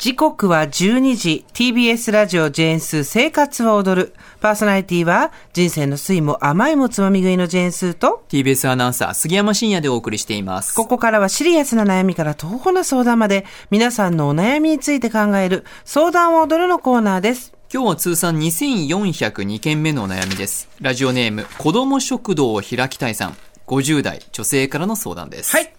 [0.00, 4.14] 時刻は12時 TBS ラジオジェーンスー生活は踊る。
[4.40, 8.24] パーソナリティは人生の酸いも甘いもつまみ食いのジェーンスーと。
[8.30, 10.74] TBS アナウンサー杉山真也でお送りしています。
[10.74, 17.52] ここからはシリアスな悩みから徒歩な相談まで皆さんのお悩みについて考える相談を踊るのコーナーです。
[17.70, 20.70] 今日は通算2402件目のお悩みです。
[20.80, 23.36] ラジオネーム子ども食堂を開きたいさん。
[23.66, 25.54] 50代女性からの相談です。
[25.54, 25.70] はい。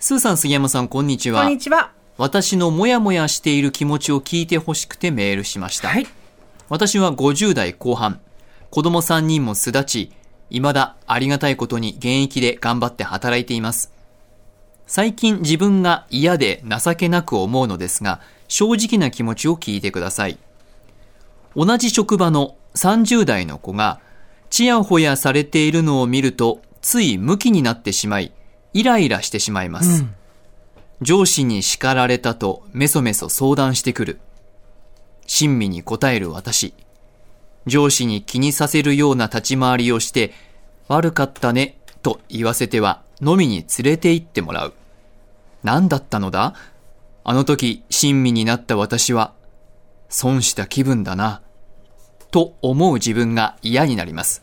[0.00, 1.42] スーさん杉山さんこんにちは。
[1.42, 5.88] こんにちは私のモヤモヤしている気持ちを聞いてほしくてメールしました。
[5.88, 6.06] はい
[6.68, 8.20] 私は50代後半。
[8.70, 10.12] 子供3人も巣立ち、
[10.50, 13.92] 未だありがたいことに現役で頑張って働いています。
[14.86, 20.38] 最近自分が嫌で情けなく思うのですが、正直な気持ちを聞いてください。
[21.54, 24.00] 同じ職場の30代の子が、
[24.50, 28.32] ちやほやされているのを見ると、ついムキになってしまい、
[28.74, 30.02] イライラしてしまいます。
[30.02, 30.14] うん
[31.02, 34.20] 上司に叱られたとメソメソ相談してくる。
[35.26, 36.72] 親身に答える私。
[37.66, 40.32] 上司に気にさせるような立ち回りをして、
[40.88, 44.74] 悪かったね、と言わせては飲みに連れて行ってもらう。
[45.64, 46.54] 何だったのだ？
[47.24, 49.34] あの時親身になった私は、
[50.08, 51.42] 損した気分だな、
[52.30, 54.42] と思う自分が嫌になります。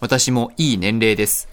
[0.00, 1.48] 私もいい年齢です。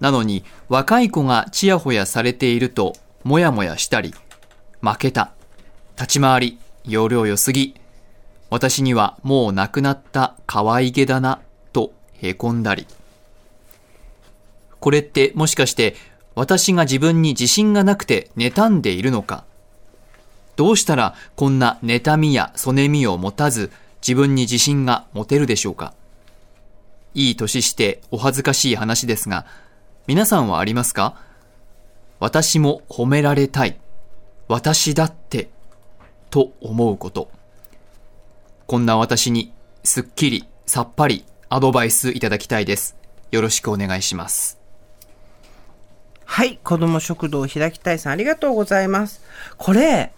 [0.00, 4.14] なのに若い子がちやほやされているともやもやしたり、
[4.80, 5.32] 負けた、
[5.96, 7.74] 立ち回り、容量良すぎ、
[8.48, 11.40] 私にはもう亡くなった可愛げだな、
[11.72, 12.86] とへこんだり。
[14.80, 15.94] これってもしかして
[16.34, 19.44] 私が自分に自信がなくて妬んでいるのか。
[20.56, 23.70] どうしたらこんな妬みやそねみを持たず
[24.00, 25.92] 自分に自信が持てるでしょうか。
[27.14, 29.44] いい年してお恥ずかしい話ですが、
[30.10, 31.14] 皆さんはありますか？
[32.18, 33.78] 私も褒められたい。
[34.48, 35.50] 私だって。
[36.30, 37.30] と思うこと。
[38.66, 39.52] こんな私に
[39.84, 42.96] すっきり、さっぱりアドバイスいただきたいです。
[43.30, 44.58] よろしくお願いします。
[46.24, 49.22] はい子ども食堂を開きたいさんありがとうございます
[49.58, 50.10] これ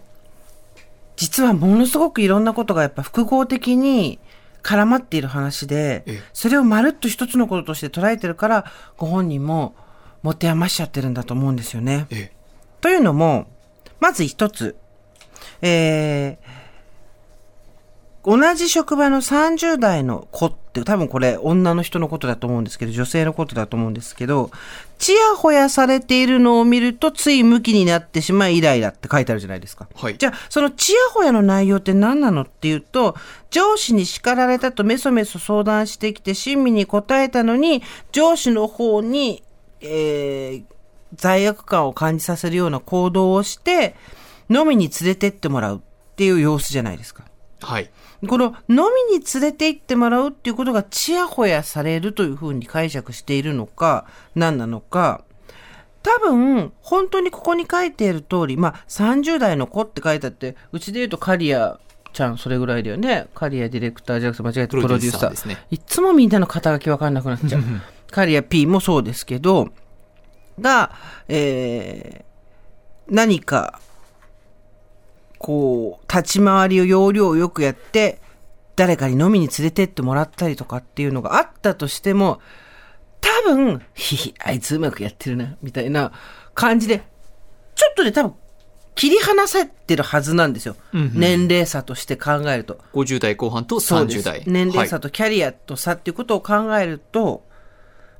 [1.15, 4.17] 実はものすごくいろんなことがやっぱ複合的に
[4.63, 8.65] 絡まっている話でええ、それをまるっと一つのこととして捉えてるから、
[8.97, 9.75] ご本人も
[10.23, 12.07] 持て余しちゃってるんだと思うんですよね。
[12.09, 12.31] え
[12.81, 13.47] というのも、
[13.99, 14.75] まず一つ、
[15.61, 24.49] えー、同じ職場の30代の子って、多分これ女の人のことだと思うんですけど、女性のことだと思うんですけど、
[24.97, 29.87] ちやほやされているのを見るとついムキになってしまいイライラって書いてあるじゃないですか。
[29.93, 33.15] はいじゃあ、そのちやほやの内容って何なのっていうと、
[33.49, 39.43] 上司に叱られたとメソメソ相談してきて親身に答えたのに、上司の方に、
[39.83, 40.63] えー、
[41.15, 43.95] 罪悪感を感じさせるような行動をして、
[44.49, 47.25] 飲みに連れてってもらうっていう様子じゃないですか。
[47.61, 47.89] はい。
[48.27, 48.77] この飲
[49.09, 54.05] みに連れて行ってもらうっていうことがちやほやされるというふうに解釈しているのか、
[54.35, 55.23] 何なのか、
[56.03, 61.79] 多分、本当にここに書いている通り、まあ、30代の子って書いてあって、うちで言うとカリア
[62.11, 63.27] ちゃん、それぐらいだよね。
[63.33, 65.29] カリアディレクターじゃなくて間違えてプロデューサー。
[65.29, 65.57] ですね。
[65.71, 67.61] いつもみんなの肩書きわかんなくなっちゃう。
[68.13, 69.69] カリア P もそうですけど、
[70.61, 70.91] が、
[71.27, 73.81] えー、何か、
[75.39, 78.21] こう、立ち回りを要領よくやって、
[78.75, 82.39] 誰かに飲みに連れてってもらったりとかっていうのがあったとしても、
[83.19, 86.11] 多分、ひひ、あいつうまくやってるな、みたいな
[86.53, 87.03] 感じで、
[87.73, 88.35] ちょっとで多分、
[88.93, 90.75] 切り離されてるはずなんですよ。
[90.93, 92.77] うんうん年齢差として考えると。
[92.93, 94.43] 50代後半とそうで30代。
[94.43, 97.43] す年齢差はいとキャリアと差っていうことを考えると、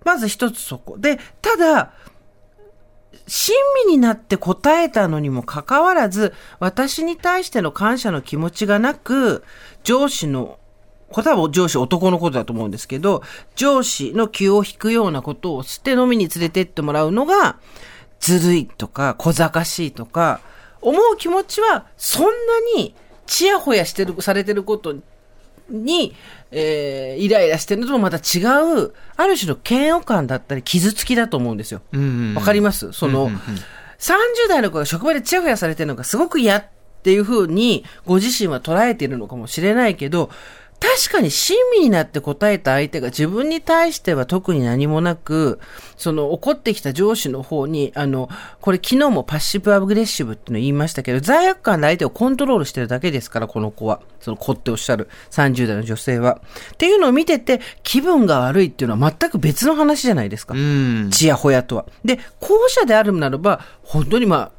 [0.04, 0.98] まず一つそこ。
[0.98, 1.94] で、ただ、
[3.28, 3.56] 親
[3.86, 9.44] 身になって答えたのにもかかわらず、私に対しての感謝の気持ちがなく、
[9.84, 10.60] 上司の、
[11.10, 13.22] これ多分上司男のことだと思うんですけど、
[13.56, 17.58] 上司の気を引くようなことをして飲みに連れてってもらうのが、
[18.20, 20.42] ずるいとか、小賢しいとか、
[20.82, 22.32] 思う気持ちは、そんな
[22.78, 22.96] に、
[23.26, 24.96] ちやほやしてる、されてること
[25.74, 26.16] に、
[26.52, 31.82] えーイライラしてるのともまた違う、ある種の嫌悪感だったり、傷つきだと思うんですよ。
[31.92, 32.36] うんうんうん。
[32.36, 32.92] わかります？
[32.94, 33.40] その、うんうんうん。
[34.00, 36.66] 30代の子が職場でチヤホヤされてるのがすごく嫌っ
[37.04, 40.30] ていう風に、ご自身は捉えているのかもしれないけど、
[40.84, 45.62] 確かに親身になって答えた相手が自分に対しては特に何もなく、
[45.96, 48.28] その怒ってきた上司の方に、あの、
[48.60, 54.02] これ昨日もパッシブアグレッシブっての言いましたけど、罪悪感で相手をコントロールしてるだけですから、この子は。
[54.20, 56.42] その子っておっしゃる30代の女性は。
[56.74, 60.54] っていうのを見てて、気分が悪いっていうのは全く別の話じゃないですか。
[60.54, 61.10] うん。
[61.12, 61.86] ちやほやとは。
[62.04, 64.52] で、後者であるならば、本当にまあ、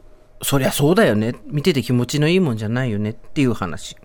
[0.42, 1.34] そりゃそうだよね。
[1.44, 3.96] 見てて気持ちのいいもんじゃないよねっていう話。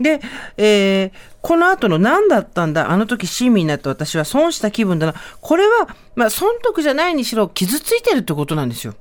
[0.00, 0.20] で、
[0.56, 5.14] えー、この後の何だったんだ、あの時親身になって私は損した気分だな。
[5.40, 8.94] これは、まあ、損得じゃないにしろ傷ついてるってことなんですよ。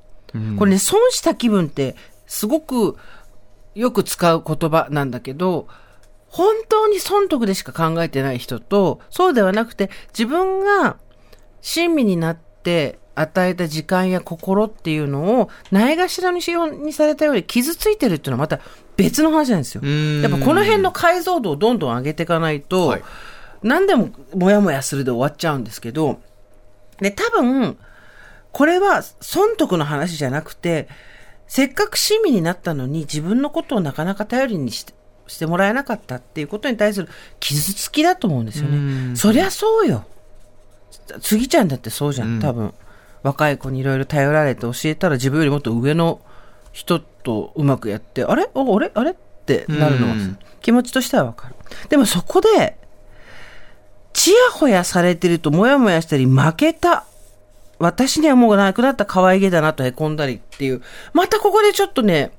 [0.58, 1.96] これね、損した気分って
[2.26, 2.98] すごく
[3.76, 5.68] よく使う言葉なんだけど、
[6.28, 10.96] 本当に損得でしか考えてない人と、そうではなくて自分が
[11.62, 18.60] 親身になって与えた時間や心っていうのをないがしらにしようにされたように傷ついてるっていうのはまた
[18.98, 19.82] 別の話なんですよ。
[20.22, 23.04] やっぱこの辺の解像度をどんどん上げていかないと、はい、
[23.64, 26.20] 何でもモヤモヤするで終わっちゃうんですけど、
[27.00, 27.78] で、多分、
[28.52, 30.88] これは損得の話じゃなくて、
[31.48, 34.94] せっかく親身になったのに自分のことをなかなか頼りにして
[35.32, 37.10] してもらえなかったっていうことに対する
[37.40, 39.16] 傷つきだと思うんですよね。
[39.16, 40.06] そりゃそうよ。
[41.22, 42.74] スギちゃんだってそうじゃん、多分。
[43.24, 46.22] 若い子にいろいろ頼られて教えたら自分よりもっと上の
[46.72, 48.50] 人とうまくやって、あれ？
[48.54, 49.12] あれあれ？
[49.12, 49.16] っ
[49.46, 50.16] てなるのは、
[50.62, 51.56] 気持ちとしてはわかる。
[51.90, 52.78] でもそこで、
[54.14, 57.06] ちやほやされてるともやもやしたり負けた
[57.80, 60.82] 私にはもうなくなった可愛げだなとへこんだりっていう、
[61.14, 62.32] またここでちょっとね、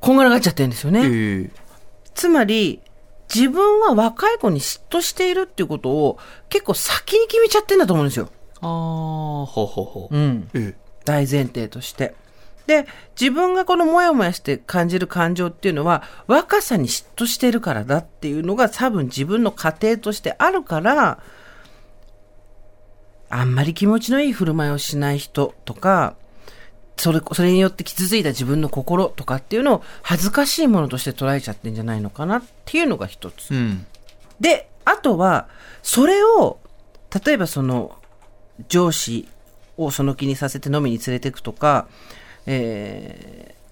[0.00, 1.00] こんがらがっちゃってるんですよね。
[1.00, 1.50] えー、
[2.14, 2.80] つまり、
[3.34, 6.18] 自分は若い子に嫉妬しているっていうことを
[6.48, 8.28] 結構先に決めちゃってんだと思うんですよ。
[8.62, 10.16] ああ、ほうほうほう。
[10.16, 10.48] うん。
[10.54, 10.74] えー、
[11.04, 12.14] 大前提として。
[12.66, 12.86] で、
[13.20, 21.18] 自分がこのモヤモヤして感じる感情っていうのは、若さに嫉妬してるからだっていうのが多分自分の過程としてあるから、
[23.30, 26.14] あんまり気持ちのいい振る舞いをしない人とか、
[26.96, 33.52] それ、それによって傷ついた自分の心とかっていうのを恥ずかしいものとして捉えちゃってんじゃないのかなっていうのが一つ。
[33.52, 33.86] うん、
[34.38, 35.48] で、あとは、
[35.82, 36.60] それを、
[37.24, 37.96] 例えばその、
[38.68, 39.28] 上司
[39.76, 41.86] をその気にさせて飲みに連れていくとか、
[42.46, 43.62] えー、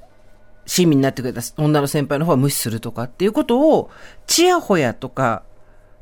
[0.66, 3.90] 親身になってくれた女の先輩の方は無視するとかっていうことを、
[4.26, 5.42] ちやほやとか、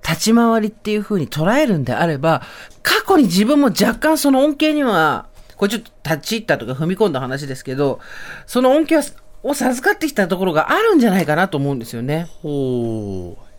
[0.06, 2.42] 立ち回りっていう風に捉えるんであれば、
[2.82, 5.26] 過去に自分も若干その恩恵には、
[5.56, 8.00] これちょっと立ち入ったとか踏み込んだ話ですけど、
[8.46, 8.98] その恩恵
[9.42, 12.28] を授かってきたところがあるんじゃないかなと思うんですよね。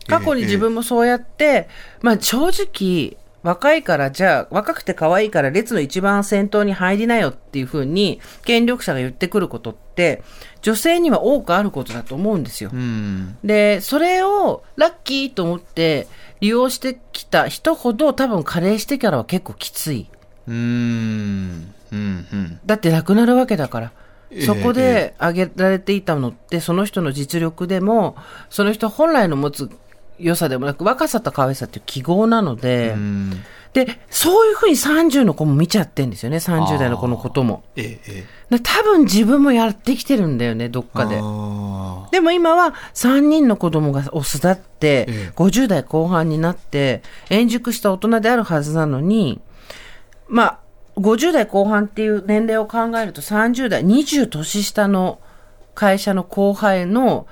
[0.07, 1.67] 過去に自分もそうやって、
[2.01, 10.24] まあ正直、若いからじゃあ若くて可愛いから列の一番先頭に入りなよっていうふうに権力者が言ってくることって
[10.62, 12.71] 女性には多くあることだと思うんですよ。
[13.44, 16.07] で、それをラッキーと思って
[16.41, 20.07] 利用してきた人ほど多分加齢してからは結構きつい。
[20.47, 21.74] うん。
[21.92, 23.92] うん、だって亡くなるわけだから。
[24.45, 28.15] そこで挙げられていたのって、その人の実力でも、
[28.50, 29.71] その人本来の持つ
[30.19, 32.95] 良さでもなく、若さと可愛さっていう記号なので、
[33.74, 37.63] で、そういうふうに30の子も見ちゃってんですよね、30代の子のことも。
[37.75, 38.00] え
[38.51, 41.16] え、多分自分もやってきてるんだよね、どっかで。
[41.16, 49.39] でも今は3人の子供がオスだって、ええ、50代後半になって、円熟した大人であるはずなのに、
[50.27, 50.60] まあ、
[50.98, 55.19] 50代後半っていう年齢を考えると30代、20年下の
[55.75, 57.27] 会社の後輩の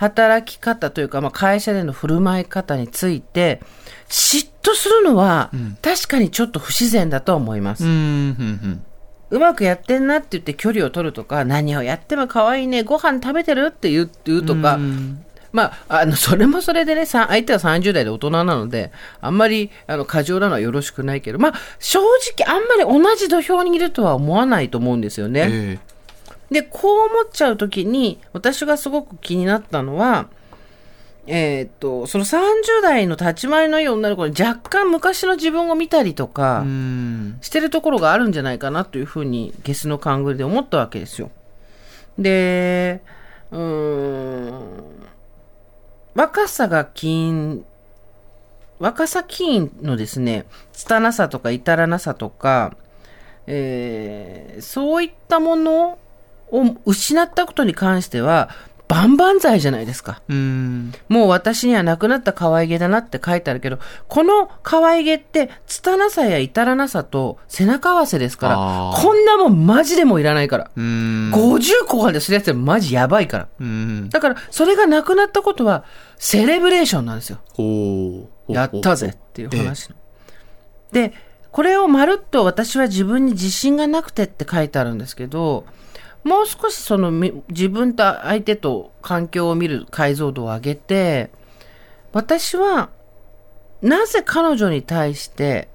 [0.00, 3.60] 働き方というか、まあ、会社での振る舞い方について、
[4.08, 5.50] 嫉妬するのは、
[5.82, 7.84] 確かにちょっと不自然だと思います。
[7.84, 8.82] うん、
[9.28, 14.78] うまくやってんなって言って距離を取るとか、何をやっても可愛いね、ご飯食べてるって言う言うとか、
[15.52, 22.00] まあ、あの、それもそれでね、相手は30代で大人なので、あんまり、あの、過剰なのはよろしくないけど、まあ、正
[22.38, 25.40] 直あんまり同じ土俵にいるとは思わないと思うんですよね。
[25.42, 25.90] えー
[26.50, 30.28] で、こう思っちゃうときに、私がすごく気になったのは、
[31.26, 36.64] えー、っと、その30代の立ち回りのいい女の子に若干昔の自分を見たりとか、
[37.40, 41.30] してるところがあるんじゃないかなというふうに、ゲスの勘繰りで思ったわけですよ。
[42.18, 43.00] で、
[43.52, 44.90] うーん、
[46.14, 47.64] 若さが金、
[48.80, 52.74] 若さ起因のですね、拙さとか至らなさとか、
[53.46, 55.98] えー、そういったもの
[56.52, 58.50] を失ったことに関しては、
[58.90, 60.20] 万々歳じゃないですか。
[60.28, 60.34] う
[61.08, 63.78] もう私にはなくなった可愛げだなって書いてあるけど、
[64.08, 70.70] この可愛げって、拙さや至らなさと背中合わせですから、こんなもんマジでもいらないから。
[70.76, 73.48] 50後半でするやつはマジやばいから。
[74.08, 75.84] だから、それがなくなったことは、
[76.18, 77.38] セレブレーションなんですよ。
[78.48, 79.88] やったぜっていう話。
[80.90, 81.12] で、
[81.52, 85.64] これをまるっと私は自分に自信がなくてって書いてあるんですけど、
[86.24, 87.10] もう少しその
[87.48, 91.30] 自分と相手と環境を見る解像度を上げて、
[92.12, 92.90] 私は
[93.82, 95.68] なぜ彼女に対して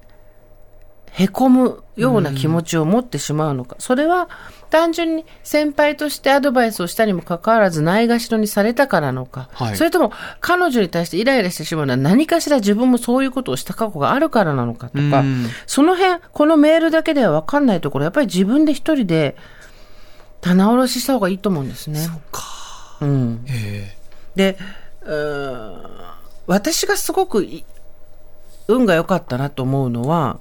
[1.10, 3.76] へこむような気持ちを持ってしまうのか。
[3.78, 4.28] それは
[4.68, 9.48] 単純に先輩としてアドバイスをしたにもかかわらずないがしろにされたからなのか。
[9.54, 15.46] はいそれとも彼女に対してイライラしてしまうのは何かしら自分もそういうことをした過去があるからなのかとかうん。
[15.66, 19.36] その辺、このメールだけでは分かんないところ、やっぱり自分で一人で
[20.40, 22.00] 棚卸しした方がいいと思うんですね。
[22.00, 22.42] そっか。
[23.00, 23.44] うん。
[23.46, 23.96] へ
[24.34, 24.58] で、
[25.02, 26.06] うーん
[26.46, 27.64] 私がすごくい
[28.68, 30.38] 運が良かったなと思うのは、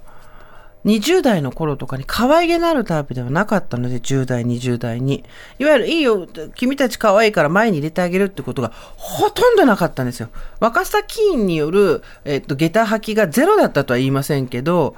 [0.86, 5.24] 20代の頃とかに可愛げのあるタイプではなかったので、10代、20代に。
[5.58, 10.30] いわゆる、いいよ、君たち可愛いから前に入れてあげるってことがほとんどなかったんですよ。
[10.60, 14.96] 若さ起因による、えっと、下駄履きがゼロだったとは言いませんけど、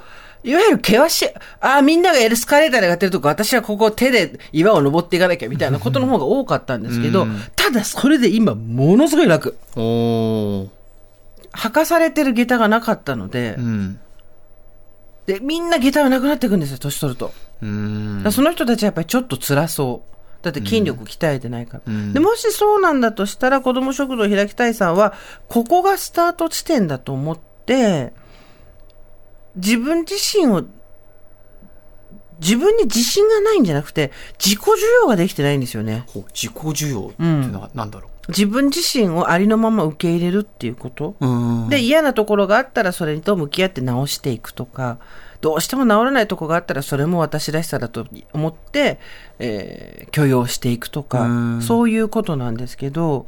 [0.48, 9.58] いわゆる険しい、ああ、みんながエルスカレーターで上がってるとこ、私はここ手で岩を登っていかなきゃみたいなことの方が多かったんですけど、うんただそれで今、ものすごい楽。
[9.76, 9.80] え。
[9.80, 10.70] おー。
[11.52, 14.00] 履かされてる下駄がなかったのでう、ん。
[15.26, 17.34] で、みんな下駄がなくなっていくんですよ、年取ると。
[18.32, 20.44] その人たちはやっぱりちょっと辛そう。
[20.44, 21.82] だって筋力鍛えてないから。
[21.86, 25.14] うんで、もしそうなんだとしたら、子供食堂開きたいさんは、
[25.50, 28.14] ここがスタート地点だと思って、
[29.58, 30.64] 自分自身を、
[32.40, 34.66] 自分に自信がないんじゃなくて、自己需
[35.02, 36.06] 要ができてないんですよね。
[36.34, 41.16] 自己需要っていうのは何だろ自分自身をありのまま受け入れるっていうこと。
[41.20, 41.26] う。
[41.26, 41.70] うん。
[41.70, 45.00] で、嫌なところがあったらそれと向き合って直していくとか、
[45.42, 49.00] どうしても治らないところがあったらそれも私らしさだと思って、
[49.40, 53.28] えー許容していくとかうん、そういうことなんですけど、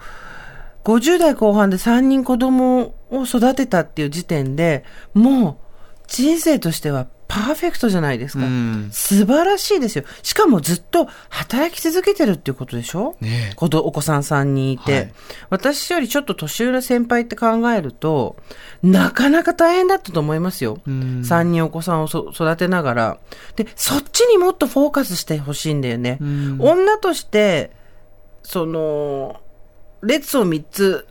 [0.84, 4.84] 50代後半で3人子供を育てたっていう時点で、
[5.14, 5.69] もう
[6.10, 8.44] 人生としてはパーフェクトじゃないですか。
[8.44, 8.90] うん。
[8.92, 10.04] 素晴らしいですよ。
[10.24, 13.16] しかもずっと働き続けてるっていうことでしょ？
[13.22, 15.14] ねお子さん3人いて、はい
[15.52, 18.36] 私よりちょっと年上の先輩って考えると、
[18.82, 20.80] なかなか大変だったと思いますよ。
[20.88, 23.20] うん3人お子さんをそ育てながら。
[23.56, 26.18] で、そっちにもっとフォーカスしてほしいんだよね。
[26.20, 27.72] うん女として、
[28.42, 29.40] その、
[30.02, 31.06] 列を3つ、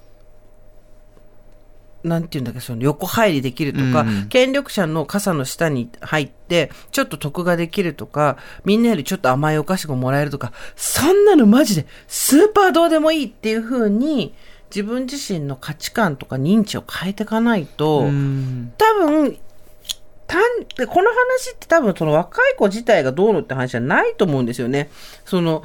[2.04, 14.34] なんていうんだっけ、その横入りできるとか、うん権力者の傘の下に入って、ちょっと得ができるとか、みんなよりちょっと甘いお菓子がもらえるとか、そんなのマジでスーパーどうでもいいっていう風に、
[14.70, 18.72] 自分自身の価値観とか認知を変えていかないと、うん。
[18.76, 19.38] 多分、
[20.26, 20.42] 単
[20.76, 24.90] でこの話って多分その若い子自体がどうのって話じゃないと思うんですよね。
[25.24, 25.62] その、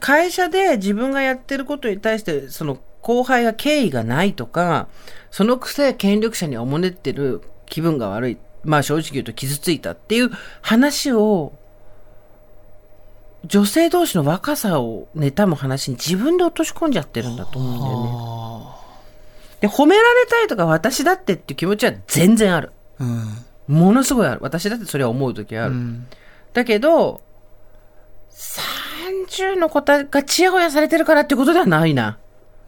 [0.00, 4.88] 会社で自分がやってることに対して、その後輩が敬意がないとか、
[5.30, 8.38] そのくせ権力者におもねってる気分が悪い。
[8.64, 10.30] まあ正直言うと傷ついたっていう
[10.62, 11.52] 話を、
[13.44, 18.10] 女性同士の若さを妬む話に自分で落とし込んじゃってるんだと思うんだよね。
[18.14, 18.72] あ
[19.60, 22.72] で、褒められたいとか私だってっていう気持ちは全然ある。
[23.00, 23.04] ー
[23.68, 23.76] うん。
[23.76, 24.40] ものすごいある。
[24.42, 25.72] 私だってそれは思う時ある。
[25.72, 26.06] うん
[26.52, 27.22] だけど、
[29.26, 32.18] 30の子たがチヤホヤされてるからってことではないな。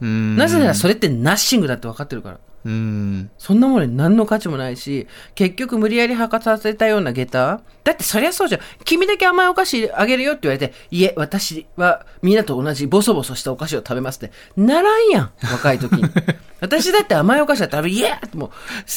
[0.01, 0.35] うん。
[0.35, 2.39] なぜならそれってナッシングだって分かってるから。
[2.65, 3.29] うん。
[3.37, 8.61] そんなものに何の価値もないし、結局無理やり履かさせたような下駄だってそりゃそうじゃん。
[8.83, 14.31] 君だけ甘いお菓子あげるよって言われて、いえ、私はみんなと同じボソボソしたお菓子を食べますって。
[14.57, 15.31] ならんやん。
[15.43, 16.03] 若い時に。
[16.59, 18.49] 私だって甘いお菓子は食べ、イエーってもう、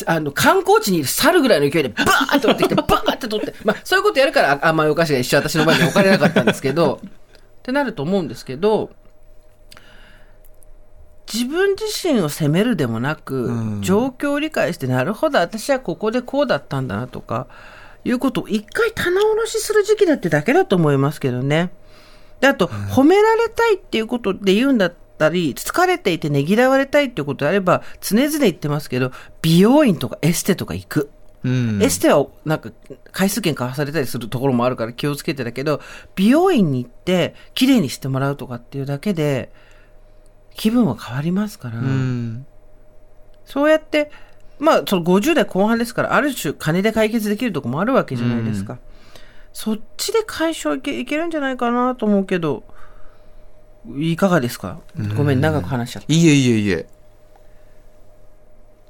[0.06, 3.54] あの、観光地にいる猿ぐらいの勢いでバーって取ってきて、バーって取って。
[3.64, 7.10] まあ、そういうことやるから甘いお菓子が一緒私の前に置かれなかったんですけど、っ
[7.62, 8.90] てなると思うんですけど、
[11.32, 17.46] 自分自身を責めるでもなく、うん状況を理解して、なるほど、私はここでこうだったんだなとか、
[18.04, 21.70] いうことを一回棚卸しする時期だってだけだと思いますけどね。
[22.40, 31.10] で、あと、褒められたいっていうことで言うんだったり、疲れていてねぎらわれたいっていうことであれば、常々言ってますけど、美容院とかエステとか行く。
[31.44, 31.82] うん。
[31.82, 32.70] エステはなんか
[33.12, 35.80] 回数券買わされたりするところもあるから気をつけてだけど、
[36.14, 39.52] 美容院に行って綺麗にしてもらうとかっていうだけで
[40.58, 42.44] 気分は変わりますから、うん。
[43.46, 44.10] そうやって、
[44.58, 48.78] まあその50代後半ですから、ある種金で解決できるとこもあるわけじゃないですか。
[49.52, 52.64] そっちで解消いけいけるんじゃないかなと思うけど、
[53.96, 54.80] いかがですか？
[55.16, 56.12] ごめん、長く話しちゃった。
[56.12, 56.86] いえいえいえ。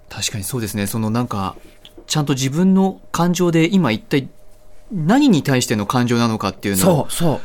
[0.08, 0.86] 確かにそうですね。
[0.86, 1.54] そのなんか、
[2.06, 4.30] ちゃんと自分の感情で今一体
[4.90, 7.40] 何に対しての感情なのかっていうのをそう、そう。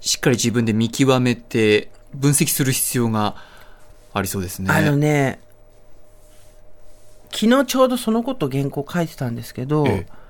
[0.00, 3.34] しっかり自分で見極めて分析する必要が
[4.14, 4.72] ありそうですね。
[4.72, 5.40] あのね、
[7.30, 10.24] 昨日ちょうどそのこと原稿書いてたんですけど、ええ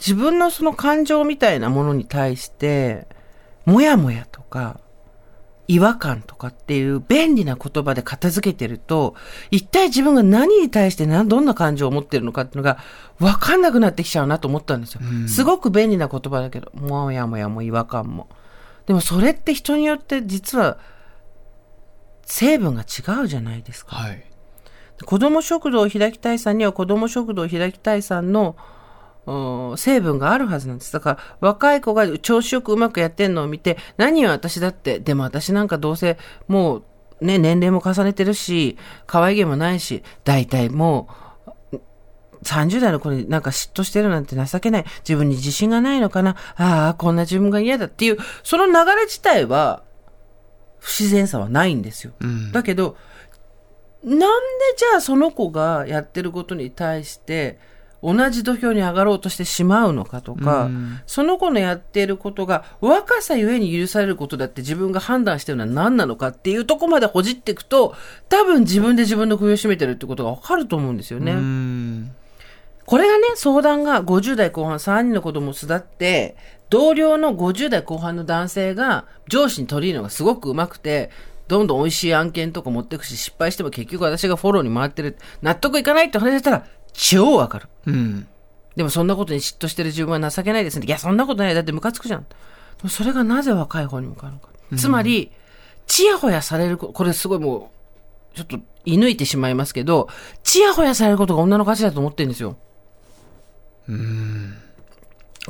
[0.00, 3.06] 自分のその感情みたいなものに対して、
[3.66, 4.80] もやもやとか、
[5.68, 9.14] 違和感とかっていう便利な言葉で片付けてると、
[9.50, 12.78] 一体自分が何に対して何、どんな感情を持ってるのかっていうのが
[13.18, 15.02] 分かんなくなってきちゃうなと思ったんですよ。
[15.28, 18.28] すごく便利な言葉だけど、もやもやも違和感も。
[18.86, 20.78] でもそれって人によって実は
[22.30, 23.96] 成分が違うじゃないですか。
[23.96, 24.24] はい。
[25.04, 28.56] 子供食堂を開きたいさんには子供食堂を開きたいさんの
[29.26, 30.92] うん成分があるはずなんです。
[30.92, 36.18] だから若い子が調子よくうまくやってんのを見て、何よ私だって、でも私なんかどうせ
[36.48, 36.84] もう
[37.20, 41.08] ね、年齢も重ねてるし、可愛げもないし、大体も
[41.72, 41.76] う、
[42.42, 44.84] 30代の子になんか嫉妬してるなんて情けない。
[45.00, 46.36] 自分に自信がないのかな。
[46.56, 49.82] ああ、こんな自分が嫌だっていう、その流れ自体は、
[50.80, 52.12] 不自然さはないんですよ。
[52.20, 52.52] うん。
[52.52, 52.96] だけど、
[54.02, 54.24] なんで
[54.76, 57.58] じゃあその子がやってることに対して、
[58.02, 67.94] 同じ土俵に上がろうとしてしまうのかとか、うんその子のやっていることが若さゆえに許されることだって自分が判断してるのは何なのかっていうとこまでほじっていくと、
[68.28, 71.32] 多分自分で自分の首を絞めてるってことがわかると思うんですよね。
[71.32, 71.40] うん。
[72.90, 76.34] これがね、相談が50代後半3人の子供を育って、
[76.70, 81.12] 同僚の50代後半の男性が上司に取り入るのがすごくうまくて、
[81.46, 85.16] どんどん美味しい案件とか持ってくし、失敗しても結局私がフォローに回ってる。
[85.40, 87.68] 納得いかないって話だったら、超わかる。
[87.86, 88.26] うん。
[88.74, 90.86] でもそんなことに嫉妬してる自分は情けないですね。
[90.86, 91.54] いや、そんなことない。
[91.54, 92.26] だってムカつくじゃん。
[92.88, 94.48] それがなぜ若い方に向かうのか。
[94.76, 95.30] つまり、
[95.86, 97.70] ちやほやされるこ、これすごいも
[98.34, 100.08] う、ちょっと射抜いてしまいますけど、
[100.42, 102.56] ちやほやされることが女の価値だと思ってるんですよ。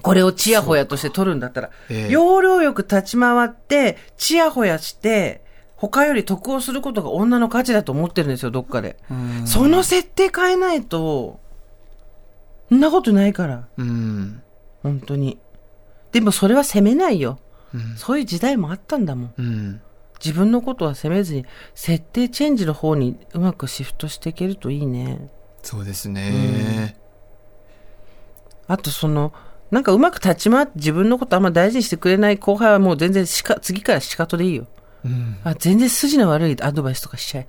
[0.03, 5.43] これをちやほやとして取るんだったら、ええ要領よく立ち回って、ちやほやして、
[5.77, 8.97] 他より得をすることが女の価値だと思ってるんですよ、どっかで。
[9.11, 11.41] うんその設定変えないと、
[12.69, 13.67] そんなことないから。
[13.79, 14.43] うん。
[14.83, 15.39] 本当に。
[16.13, 17.39] でもそれは責めないよ。
[17.75, 19.35] うんそういう時代もあったんだもん。
[19.37, 19.81] うん。
[20.25, 25.31] 自分のことは責めずに、設定チェンジの方にうまくシフトしていけるといいね。
[25.63, 27.00] そうですね。
[28.71, 29.33] あとその、
[29.73, 34.69] なんかうまく立ち回って自分のことあんま大事にしてくれない後輩はもう全然しか、次から仕方でいいよ。
[35.05, 35.37] うん。
[35.43, 37.49] あ、全然筋の悪いアドバイスとかしちゃえ。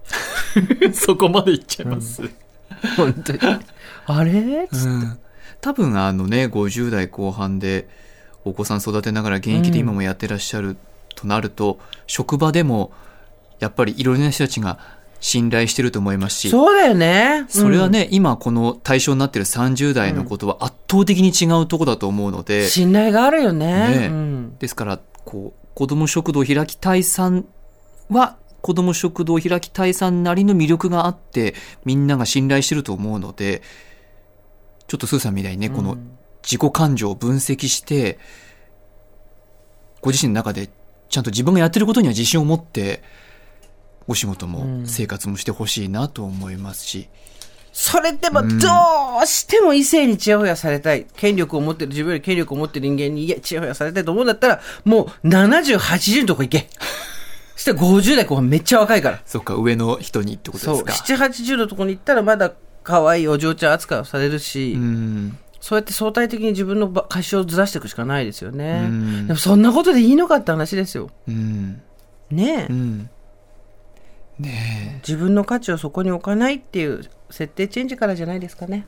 [0.93, 2.23] そこまでいっちゃいます。
[2.97, 3.39] 本当に。
[4.07, 4.67] あれ？
[4.71, 5.19] つうん。
[5.61, 7.87] 多分あのね、50代後半で
[8.43, 10.75] お子さん育てながら現役で今もやってらっしゃる
[11.15, 12.91] となると、職場でも
[13.59, 14.79] やっぱりいろいろな人たちが
[15.21, 17.45] 信頼してると思いますし、そうだよね。
[17.47, 23.99] それはね、今この対象になってる30代のことは圧倒的に違うとこだと思うのうんで、信頼があるよね。
[23.99, 24.57] ねうん。
[24.57, 27.45] ですから、こう、子供食堂を開きたいさん
[28.09, 31.53] は、子供食堂を開きたいさんなりの魅力があって、
[31.85, 33.61] みんなが信頼してると思うので、
[34.87, 35.97] ちょっとスーさんみたいにね、この
[36.43, 38.17] 自己感情を分析して、
[40.01, 40.69] ご自身の中で
[41.09, 43.03] ちゃんと自分がやってることには自信を持って、
[44.11, 47.09] お仕事もうん生活もしてほしいなと思いますし、
[47.73, 48.47] それでもど
[49.23, 51.05] うしても異性にチヤホヤされたい。
[51.15, 56.69] 権力を持ってる、自分より権力を持ってる人間に、いや、チヤホヤされたいと思うんだったら、もう70、80のとこ行け。
[57.55, 59.21] そして50代後半めっちゃ若いから。
[59.25, 60.83] そっか、上の人にってことそう。
[60.83, 61.13] ですか。
[61.13, 62.51] 7、80のとこに行ったらまだ
[62.83, 65.37] 可愛いお嬢ちゃん扱いをされるし、うん。
[65.61, 68.87] そうやって相対的に自分のば歌詞をずらしていくしかないですよね。
[68.89, 71.11] うんでもそんなことでいいのかって話ですよ。
[71.27, 71.81] うん。
[72.31, 72.73] ねえ。
[74.41, 78.87] ね自分の価値をそこに置かないっていう設定チェンジからじゃないですかね。